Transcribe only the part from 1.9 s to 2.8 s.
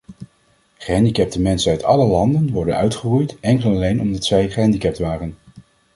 landen werden